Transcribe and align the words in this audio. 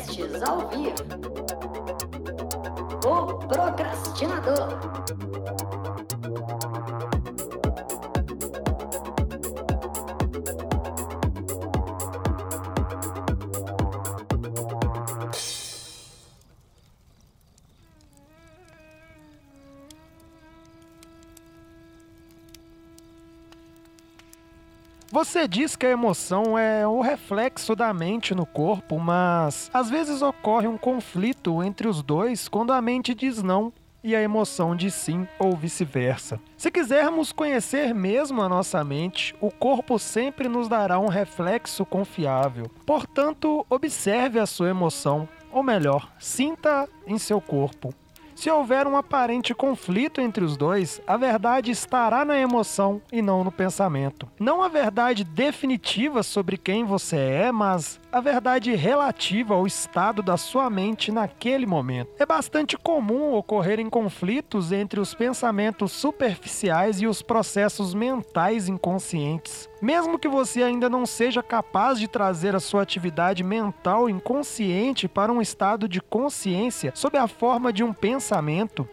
Prestes 0.00 0.42
ao 0.42 0.66
vivo. 0.70 0.94
O 3.04 3.34
Procrastinador. 3.46 5.29
Você 25.12 25.48
diz 25.48 25.74
que 25.74 25.86
a 25.86 25.90
emoção 25.90 26.56
é 26.56 26.86
o 26.86 27.00
reflexo 27.00 27.74
da 27.74 27.92
mente 27.92 28.32
no 28.32 28.46
corpo, 28.46 28.96
mas 28.96 29.68
às 29.74 29.90
vezes 29.90 30.22
ocorre 30.22 30.68
um 30.68 30.78
conflito 30.78 31.64
entre 31.64 31.88
os 31.88 32.00
dois 32.00 32.46
quando 32.46 32.72
a 32.72 32.80
mente 32.80 33.12
diz 33.12 33.42
não 33.42 33.72
e 34.04 34.14
a 34.14 34.22
emoção 34.22 34.76
diz 34.76 34.94
sim 34.94 35.26
ou 35.36 35.56
vice-versa. 35.56 36.40
Se 36.56 36.70
quisermos 36.70 37.32
conhecer 37.32 37.92
mesmo 37.92 38.40
a 38.40 38.48
nossa 38.48 38.84
mente, 38.84 39.34
o 39.40 39.50
corpo 39.50 39.98
sempre 39.98 40.48
nos 40.48 40.68
dará 40.68 41.00
um 41.00 41.08
reflexo 41.08 41.84
confiável. 41.84 42.70
Portanto, 42.86 43.66
observe 43.68 44.38
a 44.38 44.46
sua 44.46 44.70
emoção, 44.70 45.28
ou 45.50 45.64
melhor, 45.64 46.08
sinta 46.20 46.88
em 47.04 47.18
seu 47.18 47.40
corpo. 47.40 47.92
Se 48.40 48.48
houver 48.48 48.86
um 48.86 48.96
aparente 48.96 49.54
conflito 49.54 50.18
entre 50.18 50.42
os 50.42 50.56
dois, 50.56 50.98
a 51.06 51.14
verdade 51.18 51.70
estará 51.70 52.24
na 52.24 52.38
emoção 52.38 53.02
e 53.12 53.20
não 53.20 53.44
no 53.44 53.52
pensamento. 53.52 54.26
Não 54.40 54.62
a 54.62 54.68
verdade 54.68 55.24
definitiva 55.24 56.22
sobre 56.22 56.56
quem 56.56 56.82
você 56.82 57.18
é, 57.18 57.52
mas 57.52 58.00
a 58.12 58.20
verdade 58.20 58.74
relativa 58.74 59.54
ao 59.54 59.66
estado 59.66 60.22
da 60.22 60.36
sua 60.36 60.68
mente 60.68 61.12
naquele 61.12 61.66
momento. 61.66 62.10
É 62.18 62.26
bastante 62.26 62.76
comum 62.76 63.34
ocorrerem 63.34 63.88
conflitos 63.88 64.72
entre 64.72 64.98
os 64.98 65.14
pensamentos 65.14 65.92
superficiais 65.92 67.00
e 67.00 67.06
os 67.06 67.22
processos 67.22 67.94
mentais 67.94 68.68
inconscientes. 68.68 69.68
Mesmo 69.80 70.18
que 70.18 70.28
você 70.28 70.62
ainda 70.62 70.88
não 70.88 71.06
seja 71.06 71.42
capaz 71.42 71.98
de 71.98 72.08
trazer 72.08 72.54
a 72.56 72.60
sua 72.60 72.82
atividade 72.82 73.44
mental 73.44 74.10
inconsciente 74.10 75.06
para 75.06 75.32
um 75.32 75.40
estado 75.40 75.88
de 75.88 76.00
consciência 76.00 76.92
sob 76.94 77.16
a 77.16 77.28
forma 77.28 77.72
de 77.72 77.84
um 77.84 77.92
pensamento, 77.92 78.88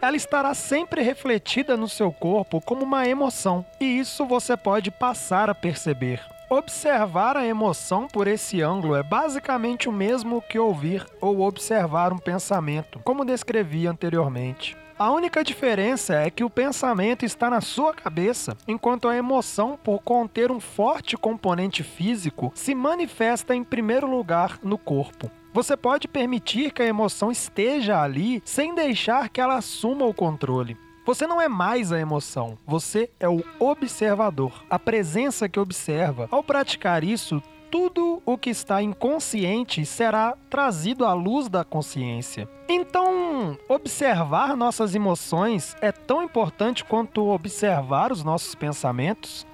ela 0.00 0.16
estará 0.16 0.52
sempre 0.52 1.02
refletida 1.02 1.76
no 1.76 1.88
seu 1.88 2.10
corpo 2.10 2.60
como 2.60 2.82
uma 2.82 3.06
emoção, 3.06 3.64
e 3.80 3.84
isso 3.84 4.26
você 4.26 4.56
pode 4.56 4.90
passar 4.90 5.48
a 5.48 5.54
perceber. 5.54 6.31
Observar 6.52 7.34
a 7.34 7.46
emoção 7.46 8.06
por 8.06 8.28
esse 8.28 8.60
ângulo 8.60 8.94
é 8.94 9.02
basicamente 9.02 9.88
o 9.88 9.92
mesmo 9.92 10.42
que 10.42 10.58
ouvir 10.58 11.02
ou 11.18 11.40
observar 11.40 12.12
um 12.12 12.18
pensamento, 12.18 13.00
como 13.02 13.24
descrevi 13.24 13.86
anteriormente. 13.86 14.76
A 14.98 15.10
única 15.10 15.42
diferença 15.42 16.14
é 16.14 16.28
que 16.28 16.44
o 16.44 16.50
pensamento 16.50 17.24
está 17.24 17.48
na 17.48 17.62
sua 17.62 17.94
cabeça, 17.94 18.54
enquanto 18.68 19.08
a 19.08 19.16
emoção, 19.16 19.78
por 19.82 20.02
conter 20.02 20.52
um 20.52 20.60
forte 20.60 21.16
componente 21.16 21.82
físico, 21.82 22.52
se 22.54 22.74
manifesta 22.74 23.54
em 23.54 23.64
primeiro 23.64 24.06
lugar 24.06 24.58
no 24.62 24.76
corpo. 24.76 25.30
Você 25.54 25.74
pode 25.74 26.06
permitir 26.06 26.70
que 26.70 26.82
a 26.82 26.86
emoção 26.86 27.30
esteja 27.30 28.02
ali 28.02 28.42
sem 28.44 28.74
deixar 28.74 29.30
que 29.30 29.40
ela 29.40 29.56
assuma 29.56 30.04
o 30.04 30.12
controle. 30.12 30.76
Você 31.04 31.26
não 31.26 31.40
é 31.40 31.48
mais 31.48 31.90
a 31.90 31.98
emoção, 31.98 32.56
você 32.64 33.10
é 33.18 33.28
o 33.28 33.42
observador, 33.58 34.64
a 34.70 34.78
presença 34.78 35.48
que 35.48 35.58
observa. 35.58 36.28
Ao 36.30 36.44
praticar 36.44 37.02
isso, 37.02 37.42
tudo 37.72 38.22
o 38.24 38.38
que 38.38 38.50
está 38.50 38.80
inconsciente 38.80 39.84
será 39.84 40.36
trazido 40.48 41.04
à 41.04 41.12
luz 41.12 41.48
da 41.48 41.64
consciência. 41.64 42.48
Então, 42.68 43.58
observar 43.68 44.56
nossas 44.56 44.94
emoções 44.94 45.74
é 45.80 45.90
tão 45.90 46.22
importante 46.22 46.84
quanto 46.84 47.26
observar 47.30 48.12
os 48.12 48.22
nossos 48.22 48.54
pensamentos? 48.54 49.44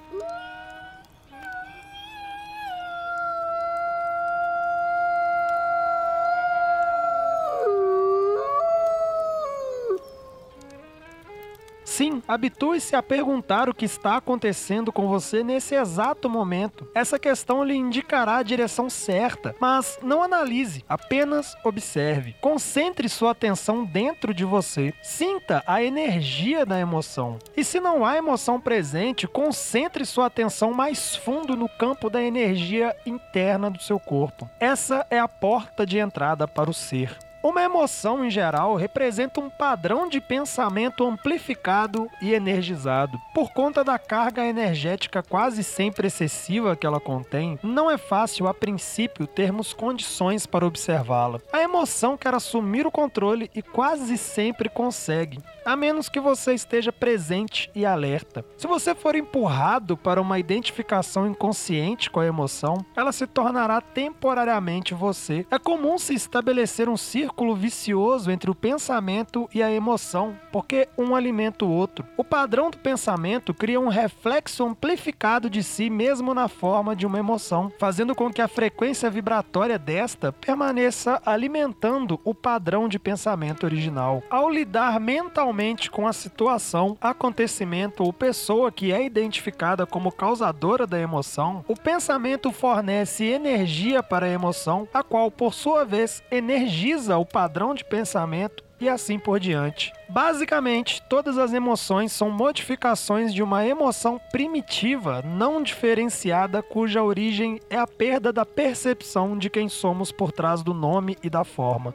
Sim, 11.99 12.23
habitue-se 12.29 12.95
a 12.95 13.03
perguntar 13.03 13.69
o 13.69 13.75
que 13.75 13.85
está 13.85 14.19
acontecendo 14.19 14.93
com 14.93 15.09
você 15.09 15.43
nesse 15.43 15.75
exato 15.75 16.31
momento. 16.31 16.87
Essa 16.95 17.19
questão 17.19 17.65
lhe 17.65 17.75
indicará 17.75 18.37
a 18.37 18.43
direção 18.45 18.89
certa, 18.89 19.53
mas 19.59 19.99
não 20.01 20.23
analise, 20.23 20.85
apenas 20.89 21.57
observe. 21.65 22.37
Concentre 22.41 23.09
sua 23.09 23.33
atenção 23.33 23.85
dentro 23.85 24.33
de 24.33 24.45
você. 24.45 24.95
Sinta 25.03 25.61
a 25.67 25.83
energia 25.83 26.65
da 26.65 26.79
emoção. 26.79 27.37
E 27.57 27.65
se 27.65 27.81
não 27.81 28.07
há 28.07 28.17
emoção 28.17 28.61
presente, 28.61 29.27
concentre 29.27 30.07
sua 30.07 30.27
atenção 30.27 30.73
mais 30.73 31.17
fundo 31.17 31.57
no 31.57 31.69
campo 31.69 32.09
da 32.09 32.23
energia 32.23 32.95
interna 33.05 33.69
do 33.69 33.83
seu 33.83 33.99
corpo. 33.99 34.49
Essa 34.61 35.05
é 35.11 35.19
a 35.19 35.27
porta 35.27 35.85
de 35.85 35.99
entrada 35.99 36.47
para 36.47 36.71
o 36.71 36.75
ser. 36.75 37.19
Uma 37.49 37.63
emoção, 37.63 38.23
em 38.23 38.31
geral, 38.31 38.75
representa 38.75 39.41
um 39.41 39.49
padrão 39.49 40.07
de 40.07 40.21
pensamento 40.21 41.03
amplificado 41.07 42.07
e 42.21 42.35
energizado. 42.35 43.19
Por 43.33 43.55
conta 43.55 43.83
da 43.83 43.99
carga 43.99 44.45
energética 44.45 45.23
quase 45.23 45.65
sempre 45.65 46.09
excessiva 46.09 46.77
que 46.77 46.87
ela 46.87 47.01
contém, 47.01 47.59
não 47.63 47.91
é 47.91 47.97
fácil, 47.97 48.47
a 48.47 48.53
princípio, 48.53 49.27
termos 49.27 49.73
condições 49.73 50.45
para 50.45 50.67
observá-la. 50.67 51.41
A 51.51 51.63
emoção 51.63 52.19
quer 52.19 52.35
assumir 52.35 52.87
o 52.87 52.91
controle 52.91 53.51
e 53.55 53.63
quase 53.63 54.19
sempre 54.19 54.69
consegue, 54.69 55.39
a 55.65 55.75
menos 55.75 56.11
que 56.11 56.21
você 56.21 56.53
esteja 56.53 56.93
presente 56.93 57.71
e 57.75 57.87
alerta. 57.87 58.45
Se 58.59 58.67
você 58.67 58.95
for 58.95 59.15
empurrado 59.15 59.97
para 59.97 60.21
uma 60.21 60.39
identificação 60.39 61.27
inconsciente 61.27 62.11
com 62.11 62.21
a 62.21 62.27
emoção, 62.27 62.85
ela 62.95 63.11
se 63.11 63.27
tornará 63.27 63.81
temporariamente 63.81 64.93
você. 64.93 65.47
É 65.51 65.59
comum 65.59 65.97
se 65.97 66.13
estabelecer 66.13 66.91
um 66.91 66.97
círculo 66.99 67.38
círculo 67.39 67.55
vicioso 67.55 68.33
entre 68.33 68.51
o 68.51 68.55
pensamento 68.55 69.49
e 69.55 69.63
a 69.63 69.71
emoção, 69.71 70.35
porque 70.51 70.89
um 70.99 71.15
alimenta 71.15 71.65
o 71.65 71.71
outro. 71.71 72.05
O 72.17 72.25
padrão 72.25 72.69
do 72.69 72.79
pensamento 72.79 73.55
cria 73.55 73.79
um 73.79 73.87
reflexo 73.87 74.65
amplificado 74.65 75.49
de 75.49 75.63
si 75.63 75.89
mesmo 75.89 76.35
na 76.35 76.49
forma 76.49 76.97
de 76.97 77.07
uma 77.07 77.19
emoção, 77.19 77.71
fazendo 77.79 78.13
com 78.13 78.33
que 78.33 78.43
a 78.43 78.49
frequência 78.49 79.09
vibratória 79.09 79.79
desta 79.79 80.33
permaneça 80.33 81.23
alimentando 81.25 82.19
o 82.25 82.35
padrão 82.35 82.89
de 82.89 82.99
pensamento 82.99 83.65
original. 83.65 84.21
Ao 84.29 84.51
lidar 84.51 84.99
mentalmente 84.99 85.93
com 85.93 86.09
a 86.09 86.13
situação, 86.13 86.97
acontecimento 87.01 88.03
ou 88.03 88.13
pessoa 88.13 88.73
que 88.73 88.93
é 88.93 89.05
identificada 89.05 89.87
como 89.87 90.11
causadora 90.11 90.89
da 90.89 90.99
emoção, 90.99 91.65
o 91.69 91.77
pensamento 91.77 92.51
fornece 92.51 93.27
energia 93.27 94.03
para 94.03 94.27
a 94.27 94.31
emoção, 94.31 94.89
a 94.93 95.05
qual, 95.05 95.31
por 95.31 95.55
sua 95.55 95.85
vez, 95.85 96.21
energiza 96.33 97.17
o 97.19 97.27
padrão 97.27 97.75
de 97.75 97.85
pensamento 97.85 98.65
e 98.81 98.89
assim 98.89 99.19
por 99.19 99.41
diante. 99.41 99.93
Basicamente, 100.09 101.03
todas 101.09 101.37
as 101.37 101.53
emoções 101.53 102.13
são 102.13 102.31
modificações 102.31 103.35
de 103.35 103.43
uma 103.43 103.67
emoção 103.67 104.21
primitiva, 104.31 105.23
não 105.23 105.63
diferenciada, 105.63 106.63
cuja 106.63 107.03
origem 107.03 107.61
é 107.69 107.77
a 107.77 107.87
perda 107.87 108.33
da 108.33 108.47
percepção 108.47 109.37
de 109.37 109.51
quem 109.51 109.69
somos 109.69 110.13
por 110.13 110.33
trás 110.33 110.63
do 110.63 110.73
nome 110.73 111.19
e 111.23 111.29
da 111.29 111.45
forma. 111.45 111.95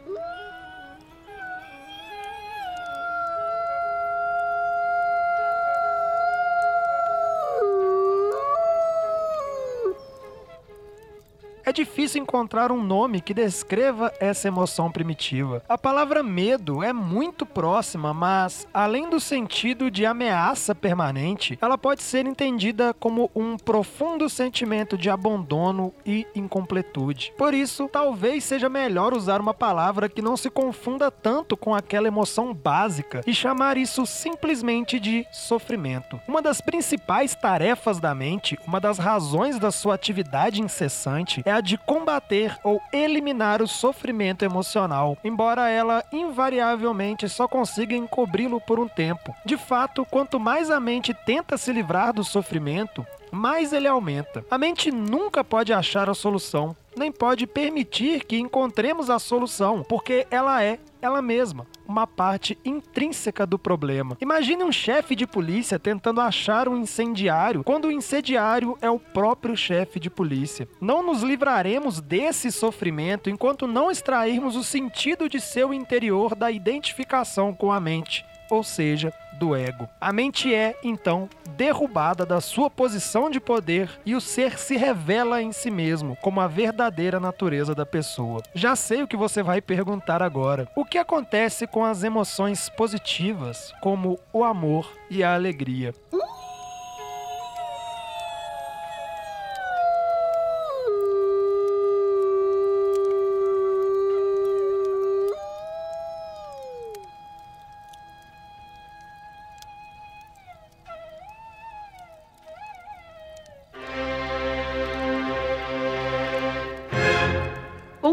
Difícil 11.73 12.21
encontrar 12.21 12.71
um 12.71 12.81
nome 12.81 13.19
que 13.19 13.33
descreva 13.33 14.13
essa 14.19 14.47
emoção 14.47 14.91
primitiva. 14.91 15.63
A 15.67 15.77
palavra 15.77 16.23
medo 16.23 16.83
é 16.83 16.93
muito 16.93 17.45
próxima, 17.45 18.13
mas 18.13 18.67
além 18.73 19.09
do 19.09 19.19
sentido 19.19 19.89
de 19.91 20.05
ameaça 20.05 20.75
permanente, 20.75 21.57
ela 21.61 21.77
pode 21.77 22.03
ser 22.03 22.25
entendida 22.25 22.93
como 22.93 23.29
um 23.35 23.57
profundo 23.57 24.29
sentimento 24.29 24.97
de 24.97 25.09
abandono 25.09 25.93
e 26.05 26.25
incompletude. 26.35 27.33
Por 27.37 27.53
isso, 27.53 27.89
talvez 27.91 28.43
seja 28.43 28.69
melhor 28.69 29.13
usar 29.13 29.41
uma 29.41 29.53
palavra 29.53 30.07
que 30.07 30.21
não 30.21 30.37
se 30.37 30.49
confunda 30.49 31.09
tanto 31.09 31.57
com 31.57 31.73
aquela 31.73 32.07
emoção 32.07 32.53
básica 32.53 33.21
e 33.25 33.33
chamar 33.33 33.77
isso 33.77 34.05
simplesmente 34.05 34.99
de 34.99 35.25
sofrimento. 35.31 36.19
Uma 36.27 36.41
das 36.41 36.61
principais 36.61 37.35
tarefas 37.35 37.99
da 37.99 38.13
mente, 38.13 38.57
uma 38.67 38.79
das 38.79 38.99
razões 38.99 39.57
da 39.57 39.71
sua 39.71 39.95
atividade 39.95 40.61
incessante 40.61 41.41
é 41.45 41.51
a 41.51 41.62
de 41.63 41.77
combater 41.77 42.57
ou 42.63 42.81
eliminar 42.92 43.62
o 43.62 43.68
sofrimento 43.68 44.44
emocional, 44.44 45.18
embora 45.24 45.69
ela 45.69 46.04
invariavelmente 46.12 47.30
só 47.30 47.48
consiga 47.48 47.95
encobri-lo 47.95 48.60
por 48.60 48.80
um 48.80 48.88
tempo. 48.88 49.33
De 49.45 49.57
fato, 49.57 50.06
quanto 50.06 50.39
mais 50.39 50.69
a 50.69 50.80
mente 50.80 51.13
tenta 51.13 51.57
se 51.57 51.71
livrar 51.71 52.13
do 52.13 52.24
sofrimento, 52.24 53.07
mais 53.33 53.74
ele 53.74 53.88
aumenta. 53.88 54.45
A 54.50 54.57
mente 54.57 54.91
nunca 54.91 55.44
pode 55.44 55.74
achar 55.74 56.09
a 56.09 56.13
solução, 56.13 56.75
nem 56.95 57.12
pode 57.12 57.47
permitir 57.47 58.24
que 58.24 58.38
encontremos 58.38 59.09
a 59.09 59.18
solução, 59.18 59.83
porque 59.83 60.27
ela 60.30 60.63
é 60.63 60.80
ela 61.01 61.21
mesma, 61.21 61.68
uma 61.85 62.07
parte 62.07 62.57
intrínseca 62.63 63.45
do 63.45 63.59
problema. 63.59 64.15
Imagine 64.21 64.63
um 64.63 64.71
chefe 64.71 65.18
de 65.18 65.27
polícia 65.27 65.77
tentando 65.77 66.21
achar 66.21 66.69
um 66.69 66.77
incendiário, 66.77 67.62
quando 67.63 67.85
o 67.85 67.91
incendiário 67.91 68.77
é 68.81 68.89
o 68.89 68.97
próprio 69.00 69.57
chefe 69.57 70.00
de 70.00 70.09
polícia. 70.09 70.65
Não 70.80 71.03
nos 71.03 71.21
livraremos 71.21 72.00
desse 72.00 72.51
sofrimento 72.51 73.30
enquanto 73.30 73.68
não 73.68 73.91
extrairmos 73.91 74.56
o 74.56 74.63
sentido 74.63 75.27
de 75.27 75.41
seu 75.41 75.74
interior 75.74 76.35
da 76.35 76.50
identificação 76.50 77.53
com 77.53 77.69
a 77.69 77.81
mente 77.81 78.24
ou 78.50 78.63
seja, 78.63 79.13
do 79.39 79.56
ego. 79.56 79.88
A 80.00 80.12
mente 80.12 80.53
é, 80.53 80.75
então, 80.83 81.30
derrubada 81.57 82.25
da 82.25 82.41
sua 82.41 82.69
posição 82.69 83.30
de 83.30 83.39
poder 83.39 83.89
e 84.06 84.15
o 84.15 84.21
ser 84.21 84.57
se 84.57 84.75
revela 84.75 85.41
em 85.41 85.51
si 85.51 85.69
mesmo 85.69 86.15
como 86.21 86.41
a 86.41 86.47
verdadeira 86.47 87.19
natureza 87.19 87.75
da 87.75 87.85
pessoa. 87.85 88.41
Já 88.53 88.75
sei 88.75 89.03
o 89.03 89.07
que 89.07 89.18
você 89.18 89.44
vai 89.44 89.62
perguntar 89.62 90.21
agora. 90.21 90.68
O 90.75 90.85
que 90.85 90.97
acontece 90.97 91.68
com 91.68 91.83
as 91.83 92.03
emoções 92.03 92.69
positivas, 92.69 93.74
como 93.81 94.19
o 94.31 94.44
amor 94.44 94.91
e 95.09 95.24
a 95.24 95.33
alegria? 95.33 95.94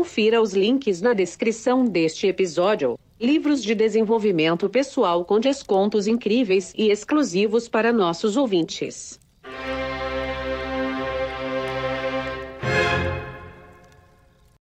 Confira 0.00 0.40
os 0.40 0.54
links 0.54 1.02
na 1.02 1.12
descrição 1.12 1.84
deste 1.84 2.26
episódio. 2.26 2.98
Livros 3.20 3.62
de 3.62 3.74
desenvolvimento 3.74 4.66
pessoal 4.66 5.26
com 5.26 5.38
descontos 5.38 6.06
incríveis 6.06 6.72
e 6.74 6.90
exclusivos 6.90 7.68
para 7.68 7.92
nossos 7.92 8.34
ouvintes. 8.34 9.20